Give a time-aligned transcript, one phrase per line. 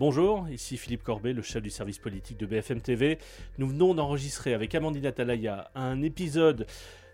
[0.00, 3.16] Bonjour, ici Philippe Corbet, le chef du service politique de BFM TV.
[3.58, 6.66] Nous venons d'enregistrer avec Amandine Atalaya un épisode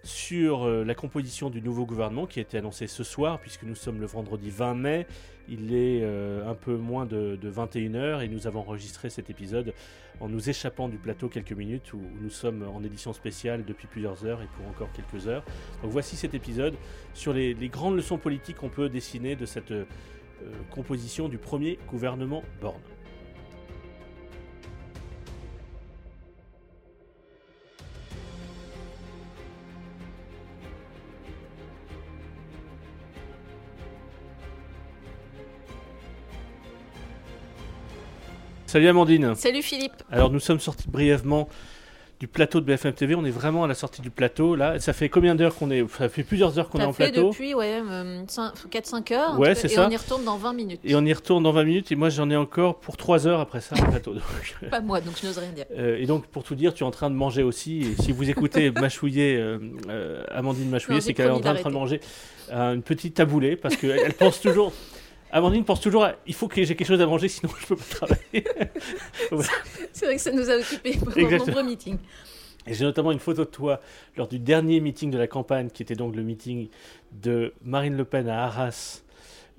[0.02, 3.74] sur euh, la composition du nouveau gouvernement qui a été annoncé ce soir, puisque nous
[3.74, 5.06] sommes le vendredi 20 mai.
[5.46, 9.74] Il est euh, un peu moins de, 21h et nous avons enregistré cet épisode
[10.20, 14.24] en nous échappant du plateau quelques minutes où, nous sommes en édition spéciale depuis plusieurs
[14.24, 15.44] heures et pour encore quelques heures.
[15.82, 16.76] Donc voici cet épisode
[17.12, 19.74] sur les, grandes leçons politiques qu'on peut dessiner de cette
[20.70, 22.80] composition du premier gouvernement Borne.
[38.70, 39.34] Salut Amandine.
[39.34, 40.04] Salut Philippe.
[40.12, 41.48] Alors nous sommes sortis brièvement
[42.20, 43.14] du plateau de BFM TV.
[43.14, 44.54] On est vraiment à la sortie du plateau.
[44.54, 47.10] Là, ça fait combien d'heures qu'on est Ça fait plusieurs heures qu'on est en fait
[47.10, 47.30] plateau.
[47.30, 49.38] depuis ouais, 4-5 heures.
[49.38, 49.84] Ouais, c'est ça.
[49.84, 50.80] Et on y retourne dans 20 minutes.
[50.84, 51.92] Et on y retourne dans 20 minutes.
[51.92, 54.14] Et moi, j'en ai encore pour 3 heures après ça, en plateau.
[54.70, 55.64] Pas moi, donc je n'ose rien dire.
[55.72, 57.80] Euh, et donc, pour tout dire, tu es en train de manger aussi.
[57.80, 61.70] Et si vous écoutez Machouiller, euh, euh, Amandine Machouiller, c'est qu'elle est en train, de
[61.70, 62.00] manger
[62.52, 64.74] une petite taboulée parce qu'elle pense toujours.
[65.32, 67.76] Amandine pense toujours à, il faut que j'ai quelque chose à manger, sinon je peux
[67.76, 68.44] pas travailler.
[69.92, 71.98] C'est vrai que ça nous a occupé pendant de nombreux meetings.
[72.66, 73.80] Et j'ai notamment une photo de toi
[74.16, 76.68] lors du dernier meeting de la campagne, qui était donc le meeting
[77.12, 79.02] de Marine Le Pen à Arras.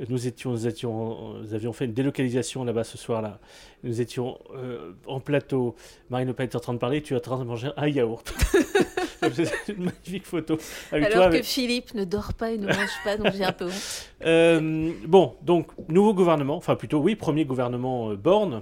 [0.08, 3.39] Nous étions, nous étions, nous avions fait une délocalisation là-bas ce soir-là.
[3.83, 5.75] Nous étions euh, en plateau.
[6.09, 7.02] Marine Le Pen était en train de parler.
[7.02, 8.33] Tu es en train de manger un yaourt.
[9.33, 10.58] C'est une magnifique photo.
[10.91, 14.08] Alors que Philippe ne dort pas et ne mange pas, donc j'ai un peu honte.
[14.23, 18.61] Euh, bon, donc nouveau gouvernement, enfin plutôt oui, premier gouvernement euh, Borne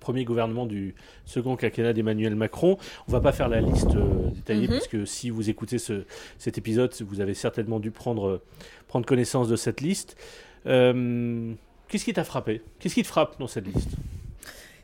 [0.00, 0.94] premier gouvernement du
[1.24, 2.78] second quinquennat d'Emmanuel Macron.
[3.06, 4.78] On va pas faire la liste euh, détaillée, mhm.
[4.78, 6.04] puisque si vous écoutez ce,
[6.38, 8.40] cet épisode, vous avez certainement dû prendre,
[8.88, 10.16] prendre connaissance de cette liste.
[10.66, 11.52] Euh,
[11.88, 12.62] qu'est-ce qui t'a frappé?
[12.80, 13.90] Qu'est-ce qui te frappe dans cette liste?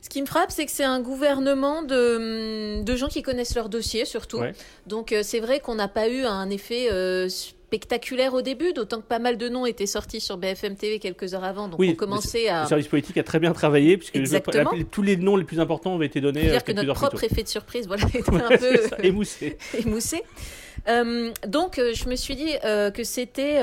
[0.07, 3.69] Ce qui me frappe, c'est que c'est un gouvernement de, de, gens qui connaissent leur
[3.69, 4.41] dossier, surtout.
[4.87, 6.89] Donc, euh, c'est vrai qu'on n'a pas eu un effet
[7.29, 11.35] spectaculaire au début, d'autant que pas mal de noms étaient sortis sur BFM TV quelques
[11.35, 11.67] heures avant.
[11.67, 12.63] Donc on commençait à.
[12.63, 14.21] Le service politique a très bien travaillé, puisque
[14.93, 16.51] tous les noms les plus importants avaient été donnés.
[16.51, 19.59] dire que notre propre effet de surprise voilà, était un peu émoussé.
[19.85, 20.23] émoussé.
[20.89, 23.61] Euh, donc, euh, je me suis dit euh, que c'était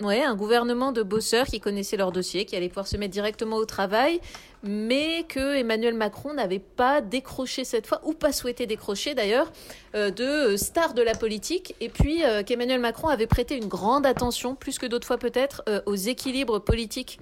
[0.00, 3.56] ouais, un gouvernement de bosseurs qui connaissaient leur dossier, qui allait pouvoir se mettre directement
[3.56, 4.20] au travail,
[4.62, 9.52] mais que Emmanuel Macron n'avait pas décroché cette fois, ou pas souhaité décrocher d'ailleurs,
[9.94, 14.78] de star de la politique, et puis qu'Emmanuel Macron avait prêté une grande attention, plus
[14.78, 17.18] que d'autres fois peut-être, aux équilibres politiques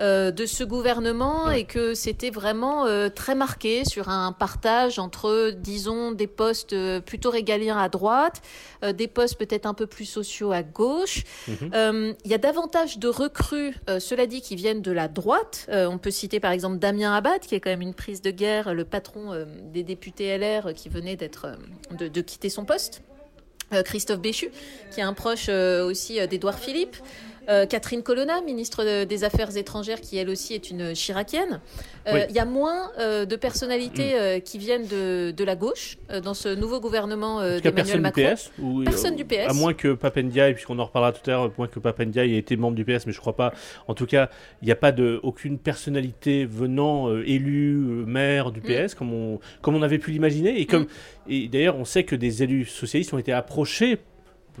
[0.00, 6.26] de ce gouvernement, et que c'était vraiment très marqué sur un partage entre, disons, des
[6.26, 8.42] postes plutôt régaliens à droite,
[8.84, 11.24] euh, des postes peut-être un peu plus sociaux à gauche.
[11.46, 11.70] Mhm.
[11.74, 15.66] Euh, il y a davantage de recrues, euh, cela dit, qui viennent de la droite.
[15.68, 18.74] on peut citer par exemple Damien Abad, qui est quand même une prise de guerre,
[18.74, 21.58] le patron des députés LR qui venait d'être
[21.98, 23.02] de, de, quitter son poste.
[23.84, 24.50] Christophe Béchu,
[24.90, 26.96] qui est un proche aussi d'Édouard Philippe.
[27.48, 31.60] Euh, Catherine Colonna, ministre des Affaires étrangères, qui elle aussi est une chiracienne.
[32.06, 34.42] Euh, il y a moins euh, de personnalités mm.
[34.42, 38.22] qui viennent de, de la gauche dans ce nouveau gouvernement d'Emmanuel Macron.
[38.22, 39.48] Du PS, ou, personne du PS.
[39.48, 42.38] À moins que Papendiaï, puisqu'on en reparlera tout à l'heure, à moins que Papendiaï ait
[42.38, 43.52] été membre du PS, mais je crois pas.
[43.86, 44.28] En tout cas,
[44.60, 48.98] il n'y a pas de, aucune personnalité venant élue maire du PS, mm.
[48.98, 50.60] comme, on, comme on avait pu l'imaginer.
[50.60, 51.30] Et, comme, mm.
[51.30, 53.98] et d'ailleurs, on sait que des élus socialistes ont été approchés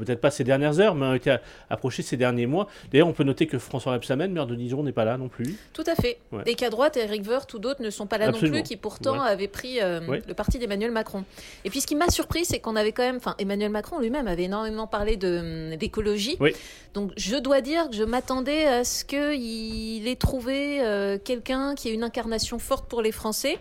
[0.04, 1.36] peut-être pas ces dernières heures, mais ont été
[1.70, 2.68] approchés ces derniers mois.
[2.90, 5.56] D'ailleurs, on peut noter que François Rebsamen, maire de Dijon, n'est pas là non plus.
[5.72, 6.18] Tout à fait.
[6.46, 9.20] Et qu'à droite, Eric Woerth ou d'autres ne sont pas là non plus, qui pourtant
[9.20, 11.24] avaient pris euh, le parti d'Emmanuel Macron.
[11.64, 14.28] Et puis ce qui m'a surpris, c'est qu'on avait quand même, enfin Emmanuel Macron lui-même
[14.28, 16.38] avait énormément parlé hum, d'écologie.
[16.94, 21.88] Donc je dois dire que je m'attendais à ce qu'il ait trouvé euh, quelqu'un qui
[21.88, 23.58] ait une incarnation forte pour les Français.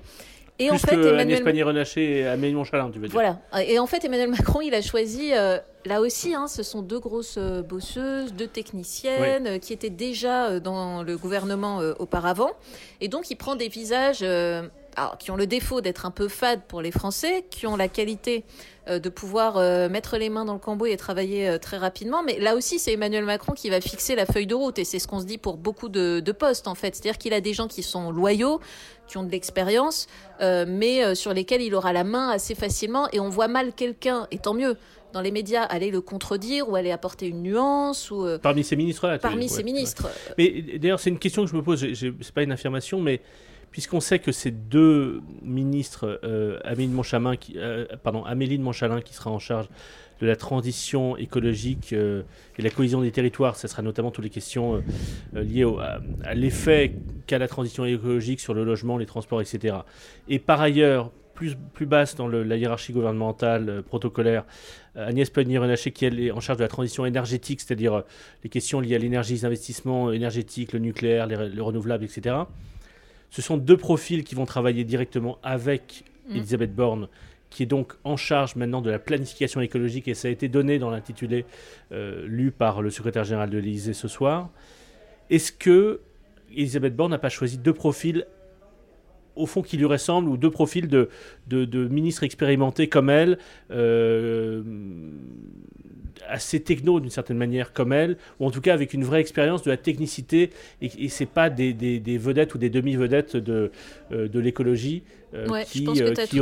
[0.59, 1.19] Et en fait, Emmanuel...
[1.19, 3.13] Agnès Pannier-Runacher et Amélie Montchalin, tu veux dire.
[3.13, 3.39] Voilà.
[3.63, 6.99] Et en fait, Emmanuel Macron, il a choisi, euh, là aussi, hein, ce sont deux
[6.99, 12.51] grosses euh, bosseuses, deux techniciennes, euh, qui étaient déjà dans le gouvernement auparavant.
[13.01, 14.25] Et donc, il prend des visages
[15.19, 18.43] qui ont le défaut d'être un peu fades pour les Français, qui ont la qualité
[18.87, 22.23] de pouvoir mettre les mains dans le cambouis et travailler très rapidement.
[22.23, 24.79] Mais là aussi, c'est Emmanuel Macron qui va fixer la feuille de route.
[24.79, 26.95] Et c'est ce qu'on se dit pour beaucoup de, de postes, en fait.
[26.95, 28.59] C'est-à-dire qu'il a des gens qui sont loyaux,
[29.07, 30.07] qui ont de l'expérience,
[30.41, 33.07] euh, mais euh, sur lesquels il aura la main assez facilement.
[33.11, 34.75] Et on voit mal quelqu'un, et tant mieux,
[35.13, 38.11] dans les médias, aller le contredire ou aller apporter une nuance.
[38.11, 39.19] Ou, euh, parmi ces ministres-là.
[39.19, 40.09] Parmi ces ministres.
[40.37, 43.21] Mais d'ailleurs, c'est une question que je me pose, c'est pas une affirmation, mais
[43.71, 46.19] puisqu'on sait que ces deux ministres,
[46.63, 47.57] Amélie, de qui,
[48.03, 49.67] pardon, Amélie de Montchalin, qui sera en charge
[50.19, 54.81] de la transition écologique et la cohésion des territoires, ce sera notamment toutes les questions
[55.33, 55.65] liées
[56.23, 56.93] à l'effet
[57.27, 59.77] qu'à la transition écologique sur le logement, les transports, etc.
[60.27, 61.11] Et par ailleurs,
[61.73, 64.43] plus, basse dans la hiérarchie gouvernementale euh, protocolaire,
[64.95, 68.01] euh, Agnès Pannier-Runacher, qui est en charge de la transition énergétique, c'est-à-dire euh,
[68.43, 72.35] les questions liées à l'énergie, les investissements énergétiques, le nucléaire, les, renouvelables, etc.
[73.29, 76.35] Ce sont deux profils qui vont travailler directement avec mmh.
[76.35, 77.07] Elisabeth Borne,
[77.49, 80.79] qui est donc en charge maintenant de la planification écologique, et ça a été donné
[80.79, 81.45] dans l'intitulé
[81.91, 84.49] lu par le secrétaire général de l'Élysée ce soir.
[85.29, 86.01] Est-ce que
[86.51, 88.25] Elisabeth Borne n'a pas choisi deux profils
[89.37, 91.09] au fond qui lui ressemblent, ou deux profils de,
[91.47, 93.37] de, ministres expérimentés comme elle,
[93.71, 94.61] euh,
[96.27, 99.63] assez techno d'une certaine manière comme elle, ou en tout cas avec une vraie expérience
[99.63, 100.49] de la technicité,
[100.81, 103.71] et, et c'est pas des, des, vedettes ou des demi-vedettes de,
[104.11, 105.03] euh, de l'écologie
[105.33, 106.39] euh, qui, qui,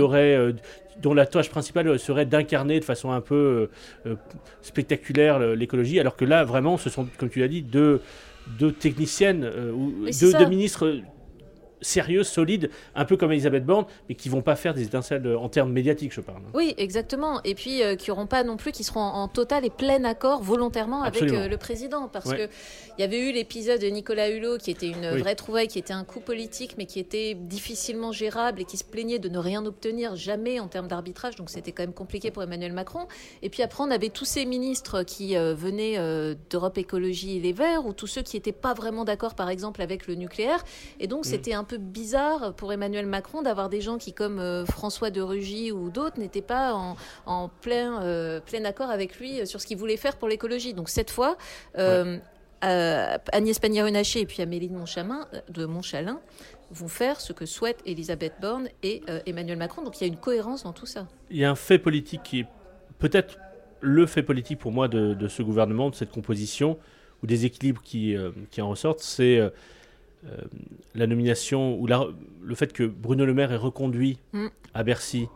[0.00, 0.54] aurait
[1.00, 3.70] dont la tâche principale serait d'incarner de façon un peu
[4.60, 8.02] spectaculaire l'écologie, alors que là, vraiment, ce sont, comme tu l'as dit, deux,
[8.58, 11.00] deux techniciennes, ou deux, deux ministres
[11.82, 15.48] sérieuses, solides, un peu comme Elisabeth Borne, mais qui vont pas faire des étincelles en
[15.48, 16.42] termes médiatiques, je parle.
[16.54, 17.40] Oui, exactement.
[17.44, 20.42] Et puis euh, qui auront pas non plus, qui seront en, total et plein accord
[20.42, 22.52] volontairement avec euh, le président, parce qu'il que
[22.98, 25.92] il y avait eu l'épisode de Nicolas Hulot qui était une vraie trouvaille, qui était
[25.92, 29.64] un coup politique, mais qui était difficilement gérable et qui se plaignait de ne rien
[29.64, 31.36] obtenir jamais en termes d'arbitrage.
[31.36, 33.06] Donc c'était quand même compliqué pour Emmanuel Macron.
[33.40, 35.96] Et puis après, on avait tous ces ministres qui euh, venaient
[36.50, 39.80] d'Europe Écologie et Les Verts, ou tous ceux qui n'étaient pas vraiment d'accord, par exemple,
[39.80, 40.64] avec le nucléaire.
[41.00, 41.28] Et donc mm.
[41.28, 45.20] c'était un peu bizarre pour Emmanuel Macron d'avoir des gens qui, comme euh, François de
[45.20, 46.74] Rugy ou d'autres, n'étaient pas
[47.26, 50.74] en, plein, euh, plein accord avec lui sur ce qu'il voulait faire pour l'écologie.
[50.74, 51.36] Donc cette fois,
[51.78, 52.18] euh,
[52.60, 56.20] Agnès Pannier-Runacher et puis Amélie de Montchalin, de Montchalin
[56.70, 59.82] vont faire ce que souhaitent Elisabeth Borne et Emmanuel Macron.
[59.82, 61.06] Donc il y a une cohérence dans tout ça.
[61.30, 62.46] Il y a un fait politique qui est
[62.98, 63.36] peut-être
[63.80, 66.78] le fait politique pour moi de, ce gouvernement, de cette composition,
[67.22, 68.16] ou des équilibres qui,
[68.50, 69.50] qui en ressortent, c'est euh,
[70.94, 74.46] la nomination ou le fait que Bruno Le Maire est reconduit mm.
[74.74, 75.28] à Bercy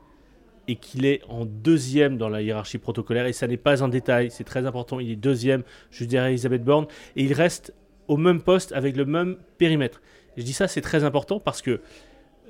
[0.68, 4.30] et qu'il est en deuxième dans la hiérarchie protocolaire, et ça n'est pas un détail,
[4.30, 7.72] c'est très important, il est deuxième juste derrière Elisabeth Borne, et il reste
[8.08, 10.00] au même poste avec le même périmètre.
[10.36, 11.80] je dis ça, c'est très important parce que,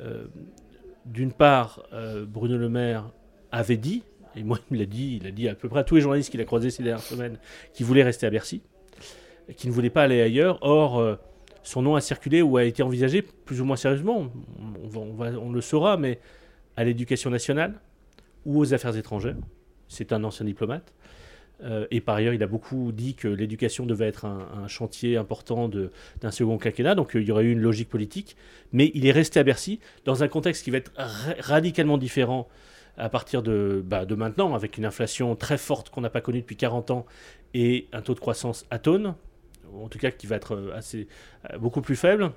[0.00, 0.24] euh,
[1.04, 3.10] d'une part, euh, Bruno Le Maire
[3.52, 4.02] avait dit,
[4.34, 6.00] et moi il me l'a dit, il a dit à peu près à tous les
[6.00, 7.38] journalistes qu'il a croisés ces dernières semaines,
[7.72, 8.62] qu'il voulait rester à Bercy,
[9.56, 10.58] qu'il ne voulait pas aller ailleurs.
[10.62, 11.18] Or,
[11.66, 14.30] son nom a circulé ou a été envisagé plus ou moins sérieusement,
[14.94, 16.20] on, le saura, mais
[16.76, 17.74] à l'éducation nationale
[18.44, 19.36] ou aux affaires étrangères.
[19.88, 20.94] C'est un ancien diplomate.
[21.64, 25.68] Euh, et par ailleurs, il a beaucoup dit que l'éducation devait être un, chantier important
[25.68, 28.36] d'un second quinquennat, donc euh, il y aurait eu une logique politique.
[28.72, 30.92] Mais il est resté à Bercy dans un contexte qui va être
[31.40, 32.46] radicalement différent
[32.96, 36.42] à partir de, bah, de maintenant, avec une inflation très forte qu'on n'a pas connue
[36.42, 37.06] depuis 40 ans
[37.54, 39.16] et un taux de croissance atone,
[39.82, 41.06] en tout cas qui va être euh, assez,
[41.50, 42.32] euh, beaucoup plus faible.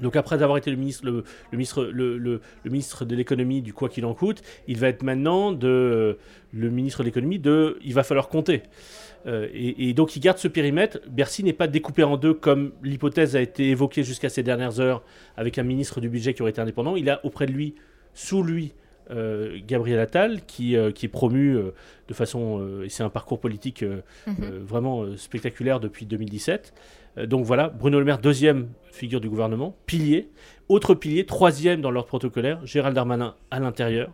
[0.00, 4.04] Donc après avoir été le ministre, le, ministre, le, ministre de l'économie du quoi qu'il
[4.04, 6.14] en coûte, il va être maintenant euh,
[6.52, 8.62] le ministre de l'économie de il va falloir compter.
[9.26, 10.98] et, donc il garde ce périmètre.
[11.08, 15.02] Bercy n'est pas découpé en deux comme l'hypothèse a été évoquée jusqu'à ces dernières heures
[15.38, 16.94] avec un ministre du budget qui aurait été indépendant.
[16.94, 17.74] Il a auprès de lui,
[18.12, 18.74] sous lui,
[19.10, 21.72] euh, Gabriel Attal, qui, euh, qui est promu euh,
[22.08, 23.84] de façon, et c'est un parcours politique
[24.26, 24.58] mhm.
[24.64, 26.72] vraiment spectaculaire depuis 2017.
[27.26, 30.28] donc voilà, Bruno Le Maire, deuxième figure du gouvernement, pilier.
[30.68, 34.10] Autre pilier, troisième dans l'ordre protocolaire, Gérald Darmanin à l'intérieur.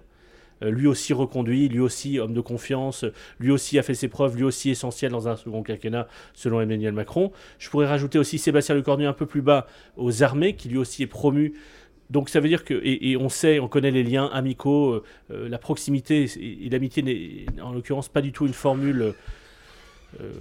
[0.63, 3.05] lui aussi reconduit, lui aussi homme de confiance,
[3.41, 6.93] lui aussi a fait ses preuves, lui aussi essentiel dans un second quinquennat selon Emmanuel
[6.93, 7.33] Macron.
[7.59, 9.67] Je pourrais rajouter aussi Sébastien Lecornu un peu plus bas
[9.97, 11.55] aux armées, qui lui aussi est promu
[12.13, 15.49] donc ça veut dire que, et, on sait, on connaît les liens amicaux, euh, euh,
[15.49, 19.15] la proximité et, l'amitié n'est en l'occurrence pas du tout une formule
[20.21, 20.33] euh,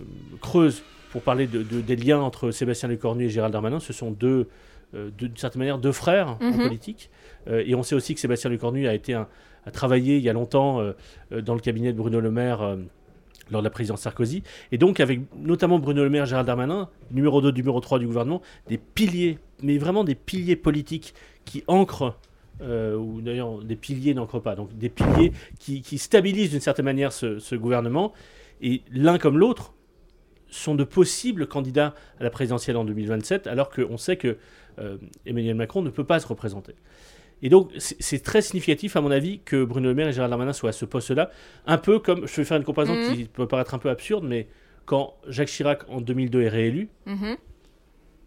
[0.42, 3.80] creuse pour parler de, des liens entre Sébastien Lecornu et Gérald Darmanin.
[3.80, 4.48] Ce sont deux,
[4.94, 6.68] d'une certaine manière, deux frères en mhm.
[6.68, 7.10] politique.
[7.50, 9.28] et on sait aussi que Sébastien Lecornu a été un,
[9.66, 10.82] a travaillé il y a longtemps
[11.32, 12.78] dans le cabinet de Bruno Le Maire
[13.51, 14.42] lors de la présidence Sarkozy.
[14.72, 18.42] Et donc, avec notamment Bruno Le Maire, Gérald Darmanin, numéro 2, numéro 3 du gouvernement,
[18.70, 21.13] des piliers, mais vraiment des piliers politiques
[21.46, 22.18] qui ancrent,
[22.62, 27.12] euh, ou d'ailleurs des piliers n'ancrent pas, donc des piliers qui, stabilisent d'une certaine manière
[27.12, 28.14] ce, gouvernement.
[28.62, 29.74] Et l'un comme l'autre
[30.50, 34.38] sont de possibles candidats à la présidentielle en 2027, alors qu'on sait que
[34.80, 36.76] euh, Emmanuel Macron ne peut pas se représenter.
[37.44, 40.54] Et donc, c'est très significatif, à mon avis, que Bruno Le Maire et Gérald Darmanin
[40.54, 41.32] soient à ce poste-là.
[41.66, 43.16] Un peu comme, je vais faire une comparaison mhm.
[43.16, 44.48] qui peut paraître un peu absurde, mais
[44.86, 47.38] quand Jacques Chirac, en 2002, est réélu, mhm.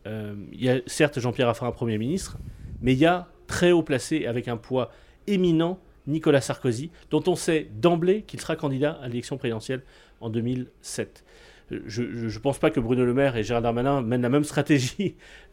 [0.07, 2.39] euh, il y a certes Jean-Pierre Raffarin, Premier ministre,
[2.85, 4.93] mais il y a très haut placé, avec un poids
[5.27, 9.83] éminent, Nicolas Sarkozy, dont on sait d'emblée qu'il sera candidat à l'élection présidentielle
[10.21, 11.25] en 2007.
[11.71, 15.17] je ne pense pas que Bruno Le Maire et Gérald Darmanin mènent la même stratégie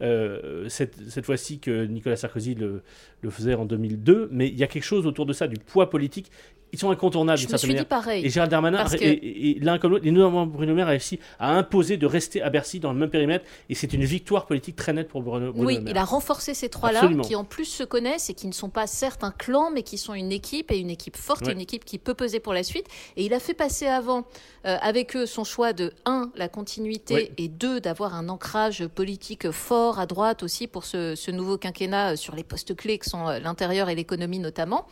[0.68, 2.82] cette, cette fois-ci que Nicolas Sarkozy le,
[3.22, 5.88] le faisait en 2002, mais il y a quelque chose autour de ça, du poids
[5.88, 6.30] politique
[6.72, 8.24] ils sont incontournables je me suis dit pareil.
[8.24, 11.98] Et Gérald Darmanin, et, l'un comme l'autre, et notamment Bruno Maire a réussi à imposer
[11.98, 15.08] de rester à Bercy dans le même périmètre, et c'est une victoire politique très nette
[15.08, 15.92] pour Bruno, Bruno oui, Maire.
[15.94, 18.86] il a renforcé ces trois-là, qui en plus se connaissent et qui ne sont pas
[18.86, 21.84] certes un clan, mais qui sont une équipe, et une équipe forte, et une équipe
[21.84, 22.86] qui peut peser pour la suite.
[23.16, 24.24] Et il a fait passer avant,
[24.64, 29.50] euh, avec eux, son choix de, un, la continuité, et deux, d'avoir un ancrage politique
[29.50, 33.08] fort à droite aussi pour ce, ce nouveau quinquennat euh, sur les postes clés que
[33.08, 34.86] sont euh, l'intérieur et l'économie notamment.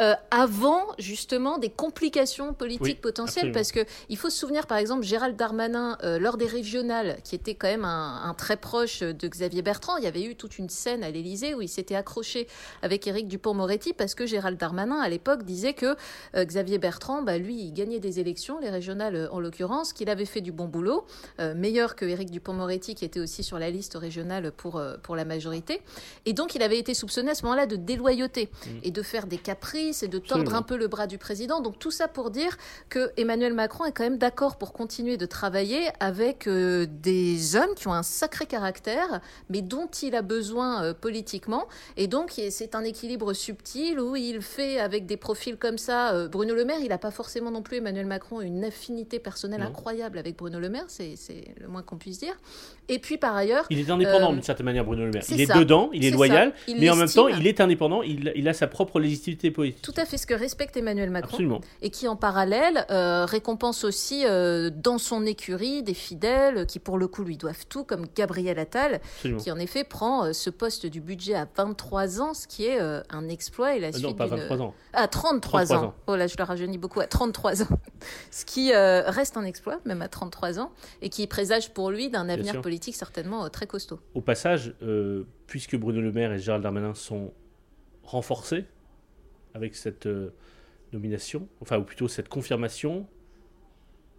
[0.00, 3.50] Euh, avant justement des complications politiques potentielles.
[3.50, 7.34] Parce que il faut se souvenir, par exemple, Gérald Darmanin, euh, lors des régionales, qui
[7.34, 10.68] était quand même un, très proche de Xavier Bertrand, il y avait eu toute une
[10.68, 12.46] scène à l'Élysée où il s'était accroché
[12.82, 15.96] avec Éric Dupont-Moretti parce que Gérald Darmanin, à l'époque, disait que
[16.36, 20.26] euh, Xavier Bertrand, bah, lui, il gagnait des élections, les régionales en l'occurrence, qu'il avait
[20.26, 21.06] fait du bon boulot,
[21.56, 25.80] meilleur que Éric Dupont-Moretti, qui était aussi sur la liste régionale pour, pour la majorité.
[26.24, 28.70] Et donc, il avait été soupçonné à ce moment-là de déloyauté mmh.
[28.84, 31.60] et de faire des caprices c'est de tordre un peu le bras du président.
[31.60, 32.56] Donc tout ça pour dire
[32.88, 37.74] que Emmanuel Macron est quand même d'accord pour continuer de travailler avec euh, des hommes
[37.76, 41.66] qui ont un sacré caractère, mais dont il a besoin euh, politiquement.
[41.96, 46.14] Et donc c'est un équilibre subtil où il fait avec des profils comme ça.
[46.14, 49.62] Euh, Bruno Le Maire, il n'a pas forcément non plus Emmanuel Macron une affinité personnelle
[49.62, 51.16] incroyable avec Bruno Le Maire, c'est
[51.60, 52.34] le moins qu'on puisse dire.
[52.88, 55.22] Et puis par ailleurs, il est indépendant d'une certaine manière, Bruno Le Maire.
[55.30, 58.02] Il est dedans, il est, loyal, mais en même temps, il est indépendant.
[58.02, 59.67] Il, il a sa propre légitimité politique.
[59.82, 61.60] Tout à fait ce que respecte Emmanuel Macron.
[61.82, 66.98] Et qui, en parallèle, euh, récompense aussi euh, dans son écurie des fidèles qui, pour
[66.98, 69.00] le coup, lui doivent tout, comme Gabriel Attal,
[69.38, 72.78] qui, en effet, prend euh, ce poste du budget à 23 ans, ce qui est
[72.78, 74.04] un exploit et la suite.
[74.04, 74.74] Non, pas 23 ans.
[74.92, 75.94] À 33, ans.
[76.06, 77.78] Oh là, je le rajeunis beaucoup, à 33 ans.
[78.30, 80.72] ce qui reste un exploit, même à 33 ans,
[81.02, 83.98] et qui présage pour lui d'un avenir politique certainement très costaud.
[84.14, 84.74] Au passage,
[85.46, 87.32] puisque Bruno Le Maire et Gérald Darmanin sont
[88.04, 88.64] renforcés
[89.58, 90.30] avec cette euh,
[90.92, 93.06] nomination, enfin, ou plutôt cette confirmation,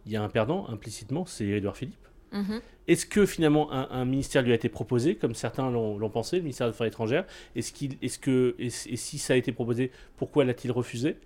[0.06, 2.08] il y a un perdant implicitement, c'est Édouard Philippe.
[2.32, 2.62] Mhm.
[2.88, 6.68] Est-ce que finalement un, ministère lui a été proposé, comme certains l'ont pensé, le ministère
[6.68, 7.26] des Affaires étrangères?
[7.56, 11.18] Est-ce qu'il, est-ce que, et, si ça a été proposé, pourquoi l'a-t-il refusé?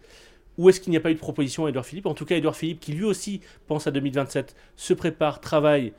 [0.57, 2.05] Ou est-ce qu'il n'y a pas eu de proposition à Édouard Philippe?
[2.05, 5.93] En tout cas, Édouard Philippe, qui lui aussi pense à 2027, se prépare, travaille,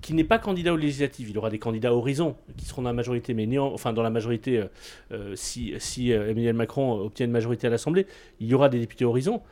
[0.00, 1.30] qui n'est pas candidat aux législatives.
[1.30, 4.58] Il aura des candidats horizon qui seront dans la majorité, mais enfin dans la majorité,
[4.58, 4.66] euh,
[5.12, 8.06] euh, si, si euh, Emmanuel Macron obtient une majorité à l'Assemblée,
[8.40, 9.42] il y aura des députés horizon.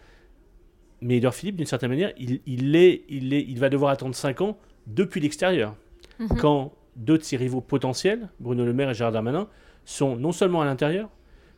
[1.00, 4.14] Mais Edouard Philippe, d'une certaine manière, il, il, est, il, est, il va devoir attendre
[4.14, 5.74] 5 ans depuis l'extérieur.
[6.18, 6.28] Mhm.
[6.38, 9.48] Quand deux de ses rivaux potentiels, Bruno Le Maire et Gérard Darmanin,
[9.84, 11.10] sont non seulement à l'intérieur,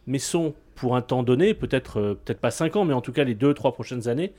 [0.06, 3.24] mais sont pour un temps donné, peut-être peut-être pas 5 ans, mais en tout cas
[3.24, 4.32] les 2-3 prochaines années,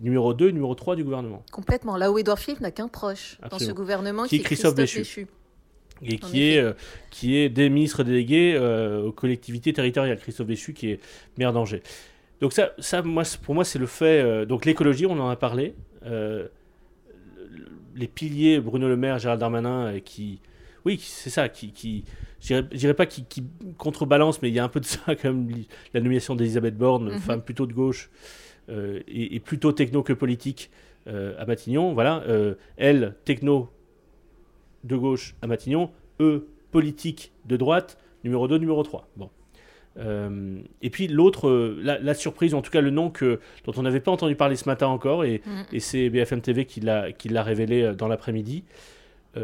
[0.00, 1.42] numéro 2 numéro 3 du gouvernement.
[1.50, 1.96] Complètement.
[1.96, 5.26] Là où Edouard Philippe n'a qu'un proche dans ce gouvernement, qui, est Christophe, Béchu.
[6.00, 6.74] Et qui est, euh,
[7.10, 10.18] qui est des ministres délégués euh, aux collectivités territoriales.
[10.18, 11.00] Christophe Béchu, qui est
[11.36, 11.82] maire d'Angers.
[12.40, 14.22] Donc ça, ça moi, pour moi, c'est le fait...
[14.22, 15.74] Euh, donc l'écologie, on en a parlé.
[17.96, 20.40] les piliers, Bruno Le Maire, Gérald Darmanin, qui...
[20.84, 21.72] Oui, c'est ça, qui...
[21.72, 22.04] qui
[22.40, 23.42] je dirais pas qui, qui,
[23.76, 25.48] contrebalance, mais il y a un peu de ça, comme
[25.92, 27.18] la nomination d'Elisabeth Borne, mhm.
[27.18, 28.10] femme plutôt de gauche,
[28.68, 30.70] euh, et, plutôt techno que politique
[31.06, 31.94] euh, à Matignon.
[31.94, 33.70] Voilà, euh, elle, techno
[34.84, 39.08] de gauche à Matignon, eux, politique de droite, numéro 2, numéro 3.
[39.16, 39.30] Bon.
[40.82, 44.12] et puis l'autre, la, surprise, en tout cas le nom que, dont on n'avait pas
[44.12, 45.74] entendu parler ce matin encore, et, mm.
[45.74, 48.72] et c'est BFM TV qui l'a révélé dans l'après-midi, euh,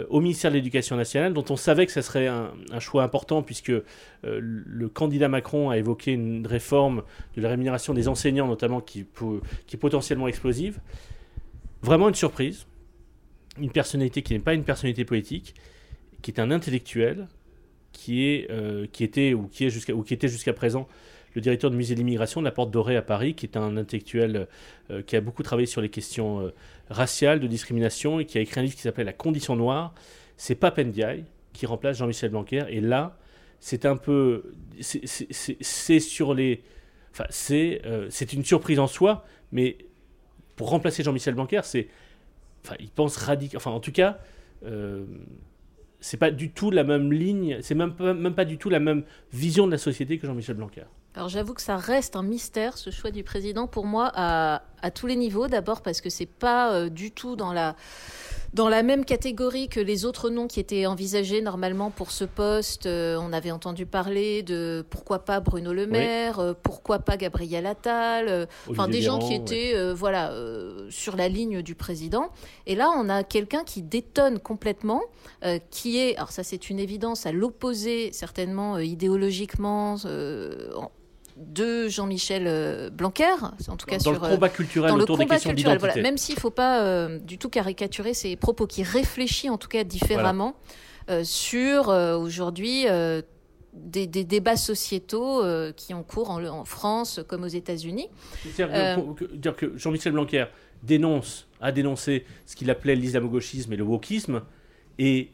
[0.08, 3.70] au ministère de l'Éducation nationale, dont on savait que ce serait un, choix important, puisque
[3.70, 3.82] euh,
[4.22, 7.02] le candidat Macron a évoqué une réforme
[7.36, 10.78] de la rémunération des enseignants, notamment, qui, est potentiellement explosive.
[11.82, 12.66] Vraiment une surprise.
[13.60, 15.54] Une personnalité qui n'est pas une personnalité politique,
[16.22, 17.28] qui est un intellectuel,
[17.92, 20.88] qui, est, euh, qui était ou qui, est ou qui était jusqu'à présent
[21.34, 23.76] le directeur du musée de l'immigration de la Porte Dorée à Paris, qui est un
[23.76, 24.46] intellectuel
[24.90, 26.54] euh, qui a beaucoup travaillé sur les questions euh,
[26.90, 29.94] raciales, de discrimination, et qui a écrit un livre qui s'appelle La condition noire.
[30.36, 32.64] C'est Pape Ndiaye qui remplace Jean-Michel Blanquer.
[32.68, 33.16] Et là,
[33.60, 34.52] c'est un peu.
[34.80, 36.62] C'est sur les.
[37.12, 39.78] Enfin, c'est euh, c'est une surprise en soi, mais
[40.56, 41.88] pour remplacer Jean-Michel Blanquer, c'est.
[42.64, 43.56] Enfin, il pense radical.
[43.56, 44.18] Enfin, en tout cas
[46.04, 48.78] c'est pas du tout la même ligne, c'est même pas, même pas du tout la
[48.78, 50.84] même vision de la société que Jean-Michel Blanquer.
[51.16, 54.90] Alors j'avoue que ça reste un mystère ce choix du président pour moi à, à
[54.90, 55.46] tous les niveaux.
[55.46, 57.76] D'abord parce que c'est pas euh, du tout dans la
[58.52, 62.86] Dans la même catégorie que les autres noms qui étaient envisagés normalement pour ce poste,
[62.86, 67.66] euh, on avait entendu parler de pourquoi pas Bruno Le Maire, euh, pourquoi pas Gabriel
[67.66, 70.32] Attal, enfin des gens qui étaient voilà
[70.88, 72.30] sur la ligne du président.
[72.66, 75.02] Et là, on a quelqu'un qui détonne complètement,
[75.70, 79.96] qui est, alors ça c'est une évidence, à l'opposé certainement idéologiquement
[81.36, 83.34] de Jean-Michel euh, Blanquer,
[83.68, 85.78] en tout cas dans sur le combat culturel dans autour le combat des questions culturel,
[85.78, 89.58] voilà, même s'il ne faut pas euh, du tout caricaturer ses propos, qui réfléchit en
[89.58, 90.54] tout cas différemment
[91.10, 92.86] euh, sur aujourd'hui
[93.74, 95.42] des, des, débats sociétaux
[95.76, 98.08] qui ont cours en, en, France comme aux États-Unis.
[98.54, 100.46] C'est-à-dire que Jean-Michel Blanquer
[100.84, 104.42] dénonce, a dénoncé ce qu'il appelait l'islamo-gauchisme et le wokisme,
[104.98, 105.30] et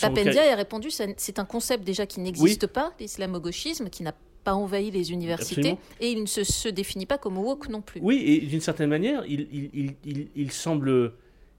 [0.00, 4.92] Papendia a répondu c'est un concept déjà qui n'existe pas, l'islamo-gauchisme, qui n'a pas envahi
[4.92, 8.00] les universités et il ne se, définit pas comme woke non plus.
[8.02, 11.12] Oui, et d'une certaine manière, il, il, il, il, semble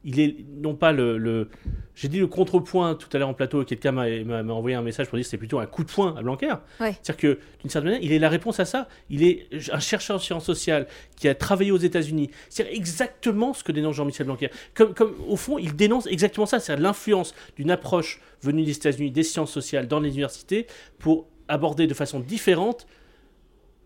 [0.08, 1.50] il est non pas le.
[1.94, 5.18] J'ai dit le contrepoint tout à l'heure en plateau, quelqu'un m'a envoyé un message pour
[5.18, 6.54] dire que c'était plutôt un coup de poing à Blanquer.
[6.80, 8.88] C'est-à-dire que, d'une certaine manière, il est la réponse à ça.
[9.10, 10.88] Il est un chercheur en sciences sociales
[11.18, 12.30] qui a travaillé aux États-Unis.
[12.50, 14.50] C'est exactement ce que dénonce Jean-Michel Blanquer.
[14.76, 16.60] Comme, comme, au fond, il dénonce exactement ça.
[16.60, 20.68] C'est l'influence d'une approche venue des États-Unis des sciences sociales dans les universités
[21.00, 22.88] pour aborder de façon différente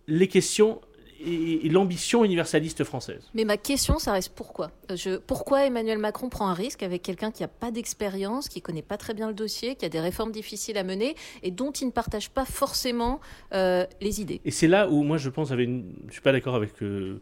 [0.08, 0.82] les questions
[1.26, 3.30] et, l'ambition universaliste française.
[3.34, 7.02] Mais ma question, ça reste pourquoi euh, je, Pourquoi Emmanuel Macron prend un risque avec
[7.02, 10.00] quelqu'un qui n'a pas d'expérience, qui connaît pas très bien le dossier, qui a des
[10.00, 13.20] réformes difficiles à mener et dont il ne partage pas forcément
[13.54, 14.42] euh, les idées?
[14.46, 15.94] Et c'est là où moi je pense, avec une...
[16.08, 17.22] je suis pas d'accord avec, euh,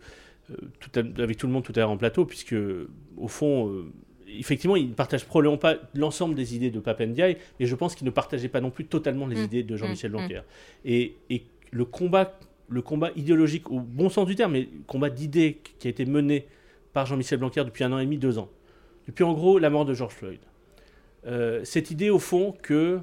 [0.79, 2.55] tout avec tout le monde tout à l'heure en plateau, puisque
[3.17, 3.85] au fond
[4.37, 8.05] effectivement, il ne partage probablement pas l'ensemble des idées de Papendiaï, mais je pense qu'il
[8.05, 9.45] ne partageait pas non plus totalement les mmh.
[9.45, 10.15] idées de Jean-Michel mmh.
[10.15, 10.41] Blanquer.
[10.85, 15.59] Et, et, le combat le combat idéologique, au bon sens du terme, mais combat d'idées
[15.79, 16.47] qui a été mené
[16.93, 18.49] par Jean-Michel Blanquer depuis un an et demi, deux ans.
[19.07, 20.39] Depuis en gros la mort de George Floyd.
[21.27, 22.99] Euh, cette idée au fond que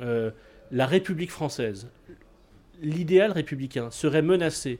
[0.00, 0.30] euh,
[0.70, 1.88] la République française,
[2.82, 4.78] l'idéal républicain, serait menacé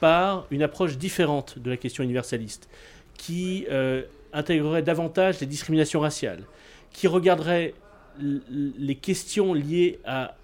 [0.00, 2.68] par une approche différente de la question universaliste,
[3.14, 4.02] qui euh,
[4.32, 6.44] intégrerait davantage les discriminations raciales,
[6.92, 7.74] qui regarderait
[8.20, 10.36] les questions liées à,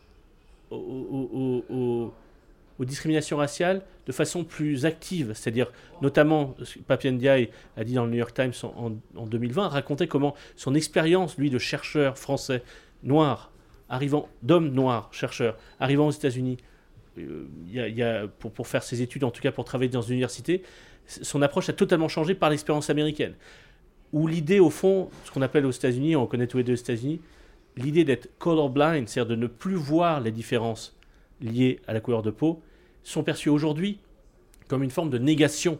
[0.70, 2.12] au,
[2.78, 5.32] aux discriminations raciales de façon plus active.
[5.34, 5.71] C'est-à-dire,
[6.02, 6.54] notamment,
[6.87, 11.39] Papien Ndiaye a dit dans le New York Times en, 2020, racontait comment son expérience,
[11.39, 12.63] lui, de chercheur français
[13.02, 13.52] noir,
[13.89, 16.58] arrivant, d'homme noir, chercheur, arrivant aux États-Unis,
[17.19, 20.63] euh, pour, pour, faire ses études, en tout cas pour travailler dans une université,
[21.06, 23.34] son approche a totalement changé par l'expérience américaine.
[24.13, 26.76] Où l'idée, au fond, ce qu'on appelle aux États-Unis, on connaît tous les deux aux
[26.76, 27.21] États-Unis,
[27.76, 30.97] l'idée d'être colorblind, c'est-à-dire de ne plus voir les différences
[31.40, 32.62] liées à la couleur de peau
[33.02, 33.99] sont perçues aujourd'hui
[34.68, 35.78] comme une forme de négation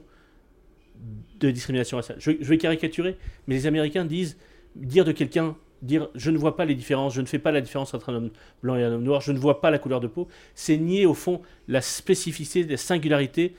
[1.41, 2.19] de discrimination raciale.
[2.21, 4.37] Je, vais caricaturer, mais les Américains disent
[4.77, 7.61] dire de quelqu'un dire je ne vois pas les différences, je ne fais pas la
[7.61, 8.31] différence entre un homme
[8.63, 11.07] blanc et un homme noir, je ne vois pas la couleur de peau, c'est nier
[11.07, 13.55] au fond la spécificité, la singularité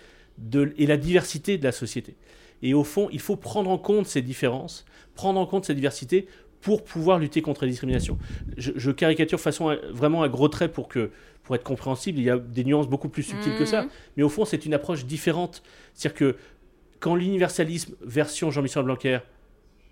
[0.78, 2.16] et la diversité de la société.
[2.62, 6.28] Et au fond, il faut prendre en compte ces différences, prendre en compte cette diversité
[6.66, 8.18] pour pouvoir lutter contre la discrimination.
[8.58, 11.12] Je, caricature façon vraiment à gros traits pour que
[11.44, 13.84] pour être compréhensible, il y a des nuances beaucoup plus subtiles que ça.
[13.84, 13.90] Mhm.
[14.18, 15.62] Mais au fond, c'est une approche différente.
[15.94, 16.36] C'est-à-dire que
[17.00, 19.20] quand l'universalisme version Jean-Michel Blanquer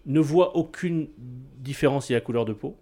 [0.07, 1.09] ne voit aucune
[1.59, 2.75] différence a la couleur de peau,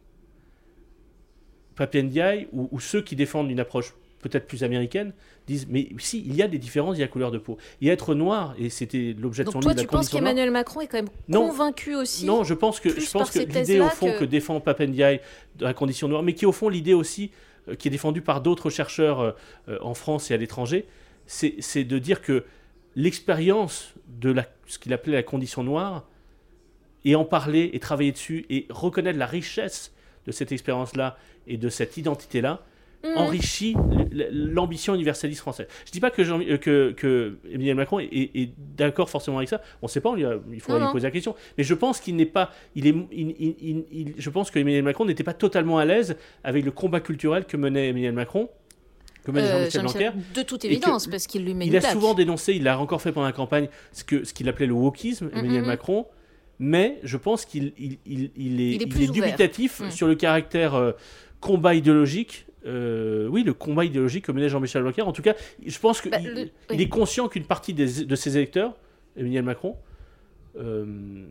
[1.76, 5.14] Papiendiaï ou, ou ceux qui défendent une approche peut-être plus américaines,
[5.48, 7.58] disent mais si, il y a des différences, il y a couleur de peau.
[7.82, 9.70] Et être noir, et c'était l'objet de son livre.
[9.70, 12.90] Donc toi, tu penses qu'Emmanuel Macron est quand même convaincu aussi Non, je pense que,
[12.90, 15.22] je pense que l'idée au fond que, défend Papendiaï
[15.58, 17.32] de la condition noire, mais qui au fond l'idée aussi
[17.68, 19.32] euh, qui est défendue par d'autres chercheurs euh,
[19.70, 20.86] euh, en France et à l'étranger,
[21.28, 22.44] c'est de dire que
[22.96, 26.06] l'expérience de la, ce qu'il appelait la condition noire,
[27.06, 29.92] et en parler et travailler dessus et reconnaître la richesse
[30.28, 32.62] de cette expérience-là et de cette identité-là.
[33.16, 33.76] Enrichit
[34.12, 35.68] l'ambition universaliste française.
[35.86, 39.62] Je dis pas que, Jean, euh, que, que, Emmanuel Macron est, d'accord forcément avec ça.
[39.82, 40.14] On ne sait pas,
[40.52, 41.36] il faudra lui poser la question.
[41.58, 45.24] Mais je pense qu'il n'est pas, il est, il, je pense que Emmanuel Macron n'était
[45.24, 48.50] pas totalement à l'aise avec le combat culturel que menait Emmanuel Macron.
[49.24, 50.12] Que menait Jean-Michel Blanquer.
[50.34, 53.12] De toute évidence, parce qu'il lui met Il a souvent dénoncé, il l'a encore fait
[53.12, 56.06] pendant la campagne, ce qu'il ce qu'il appelait le wokisme, mm, Emmanuel mm, Macron
[56.64, 60.92] mais je pense qu'il il, il, est, est, dubitatif sur le caractère euh,
[61.40, 65.02] combat idéologique euh, oui, le combat idéologique que menait Jean-Michel Blanquer.
[65.02, 65.34] En tout cas,
[65.66, 66.20] je pense qu'il bah,
[66.70, 68.76] est conscient qu'une partie de ses électeurs,
[69.16, 69.76] Emmanuel Macron,
[70.58, 71.26] euh,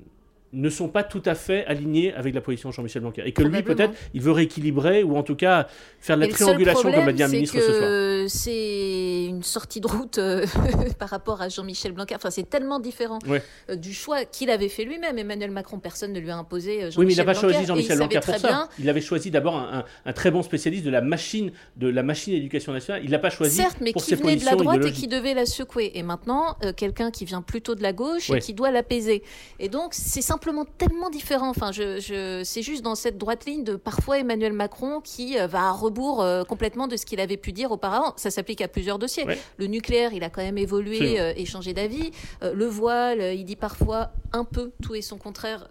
[0.53, 3.23] ne sont pas tout à fait alignés avec la position de Jean-Michel Blanquer.
[3.25, 5.69] Et que lui, peut-être, il veut rééquilibrer ou en tout cas
[6.01, 8.29] faire de la triangulation, comme a dit un ministre ce soir.
[8.29, 10.47] C'est une sortie de route euh,
[10.99, 12.17] par rapport à Jean-Michel Blanquer.
[12.17, 15.19] Enfin, c'est tellement différent euh, du choix qu'il avait fait lui-même.
[15.19, 16.99] Emmanuel Macron, personne ne lui a imposé Jean-Michel euh, Blanquer.
[16.99, 18.69] Oui, mais il n'a pas choisi Jean-Michel Blanquer pour ça.
[18.79, 22.73] Il avait choisi d'abord un, très bon spécialiste de la machine, de la machine éducation
[22.73, 23.03] nationale.
[23.05, 25.47] Il l'a pas choisi Certes, mais qui venait de la droite et qui devait la
[25.47, 25.93] secouer.
[25.95, 29.23] Et maintenant, quelqu'un qui vient plutôt de la gauche et qui doit l'apaiser.
[29.61, 30.40] Et donc, c'est simplement
[30.79, 31.49] tellement différent.
[31.49, 35.47] Enfin, je, je c'est juste dans cette droite ligne de parfois Emmanuel Macron qui euh,
[35.47, 38.15] va à rebours euh, complètement de ce qu'il avait pu dire auparavant.
[38.17, 39.25] Ça s'applique à plusieurs dossiers.
[39.59, 42.11] Le nucléaire, il a quand même évolué euh, et changé d'avis.
[42.43, 45.69] le voile, il dit parfois un peu tout et son contraire,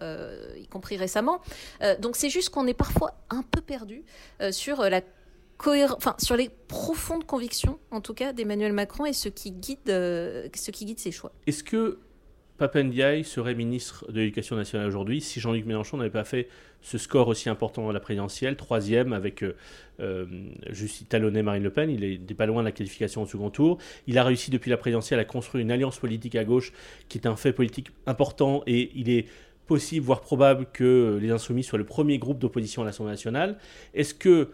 [0.56, 1.40] y compris récemment.
[1.98, 4.04] donc c'est juste qu'on est parfois un peu perdu
[4.50, 5.00] sur la
[5.62, 10.70] Enfin, sur les profondes convictions, en tout cas, d'Emmanuel Macron et ce qui guide, ce
[10.70, 11.32] qui guide ses choix.
[11.46, 11.98] Est-ce que
[12.60, 16.46] Papendiaï serait ministre de l'Éducation nationale aujourd'hui si Jean-Luc Mélenchon n'avait pas fait
[16.82, 19.56] ce score aussi important à la présidentielle, troisième avec euh,
[20.00, 20.26] euh
[20.68, 23.78] juste talonné Marine Le Pen, il n'est pas loin de la qualification au second tour.
[24.06, 26.74] Il a réussi depuis la présidentielle à construire une alliance politique à gauche
[27.08, 29.24] qui est un fait politique important et il est
[29.66, 33.56] possible, voire probable, que les Insoumis soient le premier groupe d'opposition à l'Assemblée nationale.
[33.94, 34.50] Est-ce que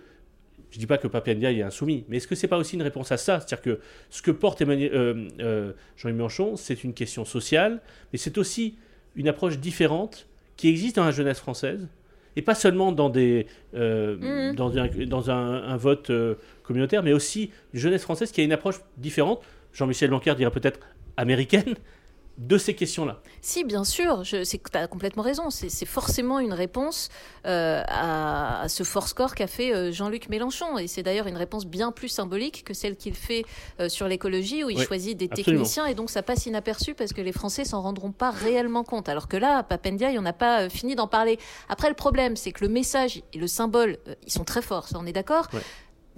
[0.70, 2.82] je ne dis pas que Papendia est insoumis, mais est-ce que c'est pas aussi une
[2.82, 3.40] réponse à ça?
[3.40, 7.80] C'est-à-dire que ce que porte euh, euh, Jean-Yves Mélenchon, c'est une question sociale,
[8.12, 8.76] mais c'est aussi
[9.14, 10.26] une approche différente
[10.56, 11.88] qui existe dans la jeunesse française,
[12.34, 14.56] et pas seulement dans, des, euh, mmh.
[14.56, 16.10] dans, un, dans un, vote
[16.62, 19.42] communautaire, mais aussi une jeunesse française qui a une approche différente.
[19.72, 20.80] Jean-Michel Blanquer dirait peut-être
[21.16, 21.74] américaine,
[22.38, 23.20] de ces questions-là.
[23.40, 24.36] Si, bien sûr, tu
[24.74, 25.50] as complètement raison.
[25.50, 27.08] C'est forcément une réponse
[27.46, 30.78] euh, à, ce fort score qu'a fait euh, Jean-Luc Mélenchon.
[30.78, 33.44] Et c'est d'ailleurs une réponse bien plus symbolique que celle qu'il fait
[33.80, 35.86] euh, sur l'écologie, où il choisit des techniciens.
[35.86, 39.08] Et donc, ça passe inaperçu parce que les Français s'en rendront pas réellement compte.
[39.08, 41.38] Alors que là, Papendia, on n'a pas fini d'en parler.
[41.68, 44.98] Après, le problème, c'est que le message et le symbole, ils sont très forts, ça,
[45.00, 45.48] on est d'accord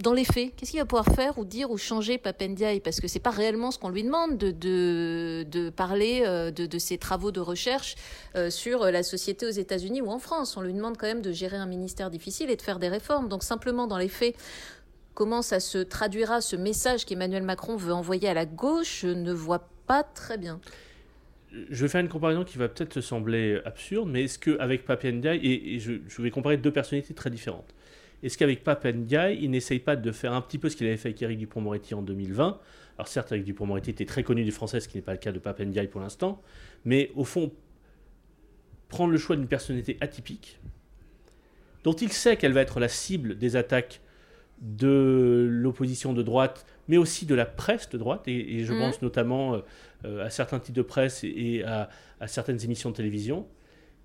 [0.01, 2.79] dans les faits, qu'est-ce qu'il va pouvoir faire ou dire ou changer Papendiaï?
[2.79, 7.31] Parce que c'est pas réellement ce qu'on lui demande de, parler euh, de, ses travaux
[7.31, 7.95] de recherche
[8.35, 10.55] euh, sur la société aux États-Unis ou en France.
[10.55, 13.27] On lui demande quand même de gérer un ministère difficile et de faire des réformes.
[13.27, 14.35] Donc simplement dans les faits,
[15.13, 19.33] comment ça se traduira ce message qu'Emmanuel Macron veut envoyer à la gauche Je ne
[19.33, 20.61] vois pas très bien.
[21.51, 25.39] Je vais faire une comparaison qui va peut-être te sembler absurde, mais est-ce qu'avec Papendiaï,
[25.39, 27.73] et, et je vais comparer deux personnalités très différentes,
[28.23, 31.09] est-ce qu'avec Papendiaï, il n'essaye pas de faire un petit peu ce qu'il avait fait
[31.09, 32.59] avec Eric Dupont-Moretti en 2020
[32.97, 35.31] Alors certes, Eric Dupont-Moretti était très connu des Français, ce qui n'est pas le cas
[35.31, 36.41] de Papendiaï pour l'instant,
[36.83, 37.51] mais au fond,
[38.89, 40.59] prendre le choix d'une personnalité atypique,
[41.83, 44.01] dont il sait qu'elle va être la cible des attaques
[44.61, 48.79] de l'opposition de droite, mais aussi de la presse de droite, et, je mmh.
[48.79, 49.61] pense notamment
[50.03, 53.47] euh, à certains types de presse et, à, à, certaines émissions de télévision,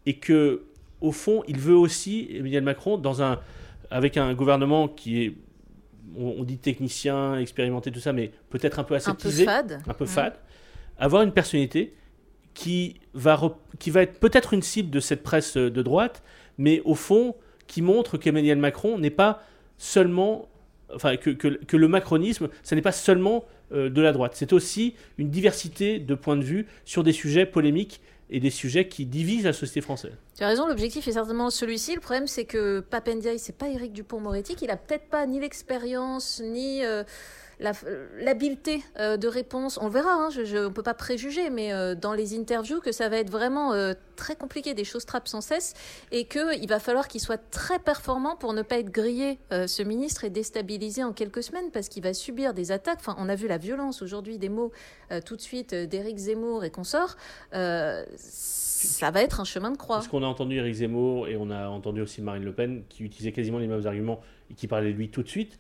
[0.06, 0.66] et que,
[1.00, 3.40] au fond, il veut aussi, Emmanuel Macron, dans un,
[3.94, 5.34] avec un gouvernement qui est,
[6.16, 9.94] on, dit technicien, expérimenté, tout ça, mais peut-être un peu aseptisé, un peu fade, un
[9.94, 10.34] peu fade
[10.98, 11.94] avoir une personnalité
[12.54, 13.40] qui va,
[13.78, 16.24] qui va être peut-être une cible de cette presse de droite,
[16.58, 17.36] mais au fond,
[17.68, 19.44] qui montre qu'Emmanuel Macron n'est pas
[19.78, 20.48] seulement
[20.92, 24.94] enfin que, que, le macronisme, ce n'est pas seulement euh, de la droite, c'est aussi
[25.18, 29.44] une diversité de points de vue sur des sujets polémiques et des sujets qui divisent
[29.44, 30.14] la société française.
[30.36, 31.94] Tu as raison, l'objectif est certainement celui-ci.
[31.94, 36.40] Le problème, c'est que Papendiaï, c'est pas Éric Dupont-Moretti, qu'il a peut-être pas ni l'expérience,
[36.44, 36.84] ni...
[36.84, 37.04] Euh,
[37.60, 41.94] l'habileté euh, de réponse, on verra, hein, je, on ne peut pas préjuger, mais euh,
[41.94, 45.40] dans les interviews, que ça va être vraiment euh, très compliqué, des choses trappent sans
[45.40, 45.74] cesse,
[46.10, 50.24] et qu'il va falloir qu'il soit très performant pour ne pas être grillé, ce ministre,
[50.24, 52.98] et déstabilisé en quelques semaines, parce qu'il va subir des attaques.
[53.00, 54.72] Enfin, on a vu la violence aujourd'hui des mots
[55.24, 57.16] tout de suite d'Éric Zemmour et consorts.
[57.52, 59.96] ça va être un chemin de croix.
[59.96, 63.04] Parce qu'on a entendu Éric Zemmour et on a entendu aussi Marine Le Pen qui
[63.04, 65.58] utilisait quasiment les mêmes arguments et qui parlait de lui tout de suite.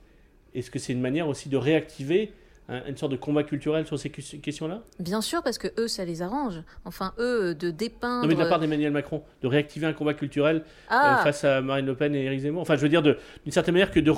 [0.54, 2.32] Est-ce que c'est une manière aussi de réactiver
[2.68, 4.82] une sorte de combat culturel sur ces questions-là?
[4.98, 6.62] Bien sûr, parce que eux, ça les arrange.
[6.86, 8.22] Enfin, eux, de dépeindre.
[8.22, 11.20] Non, mais de la part d'Emmanuel Macron, de réactiver un combat culturel euh, ah.
[11.22, 12.62] face à Marine Le Pen et Éric Zemmour.
[12.62, 13.16] Enfin, je veux dire, d'une
[13.50, 14.12] certaine manière, que de,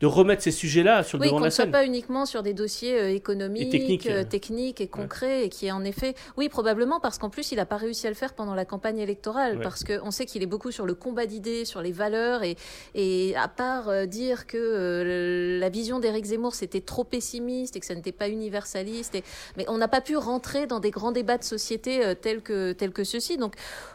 [0.00, 1.66] de remettre ces sujets-là sur le devant de la scène.
[1.66, 4.80] Oui, qu'on ne soit pas uniquement sur des dossiers euh, économiques, et techniques, euh, techniques
[4.80, 6.14] et concrets, et qui est en effet.
[6.38, 8.98] Oui, probablement, parce qu'en plus, il n'a pas réussi à le faire pendant la campagne
[8.98, 12.56] électorale, parce qu'on sait qu'il est beaucoup sur le combat d'idées, sur les valeurs, et,
[12.94, 17.96] et à part dire que la vision d'Éric Zemmour, c'était trop pessimiste et que ça
[17.96, 19.16] n'était pas universaliste.
[19.16, 19.24] Et...
[19.56, 22.70] Mais on n'a pas pu rentrer dans des grands débats de société euh, tels, que,
[22.72, 23.36] tels que ceux-ci.
[23.36, 23.54] Donc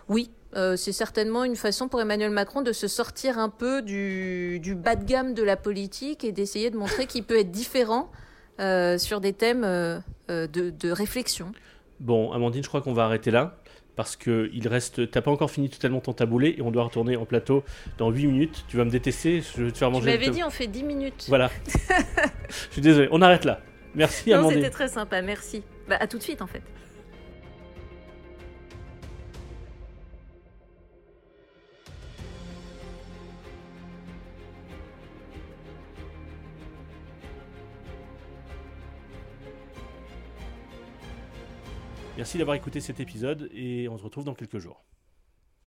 [0.09, 4.59] oui, euh, c'est certainement une façon pour Emmanuel Macron de se sortir un peu du,
[4.61, 8.11] du bas de gamme de la politique et d'essayer de montrer qu'il peut être différent
[8.59, 9.61] euh, sur des thèmes
[10.29, 11.51] de, de, réflexion.
[12.01, 13.57] Bon, Amandine, je crois qu'on va arrêter là.
[13.95, 15.09] parce que il reste.
[15.11, 17.63] T'as pas encore fini totalement ton taboulé et on doit retourner en plateau
[17.97, 18.65] dans 8 minutes.
[18.67, 20.11] Tu vas me détester, je vais te faire Tu manger.
[20.11, 21.25] m'avais le- dit on fait 10 minutes.
[21.29, 21.49] Voilà.
[22.49, 23.59] je suis désolé, on arrête là.
[23.95, 24.59] Merci non, Amandine.
[24.59, 25.63] c'était très sympa, merci.
[25.87, 26.61] Bah, à tout de suite en fait.
[42.17, 44.85] Merci d'avoir écouté cet épisode et on se retrouve dans quelques jours.